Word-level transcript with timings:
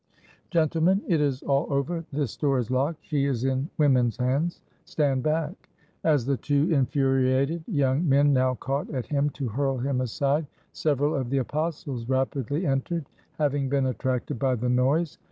"Gentlemen, 0.49 1.03
it 1.07 1.21
is 1.21 1.43
all 1.43 1.67
over. 1.71 2.03
This 2.11 2.35
door 2.35 2.57
is 2.57 2.71
locked. 2.71 2.97
She 3.03 3.25
is 3.25 3.43
in 3.43 3.69
women's 3.77 4.17
hands. 4.17 4.59
Stand 4.83 5.21
back!" 5.21 5.69
As 6.03 6.25
the 6.25 6.37
two 6.37 6.71
infuriated 6.73 7.63
young 7.67 8.09
men 8.09 8.33
now 8.33 8.55
caught 8.55 8.89
at 8.89 9.05
him 9.05 9.29
to 9.29 9.49
hurl 9.49 9.77
him 9.77 10.01
aside, 10.01 10.47
several 10.73 11.13
of 11.13 11.29
the 11.29 11.37
Apostles 11.37 12.09
rapidly 12.09 12.65
entered, 12.65 13.05
having 13.33 13.69
been 13.69 13.85
attracted 13.85 14.39
by 14.39 14.55
the 14.55 14.69
noise. 14.69 15.19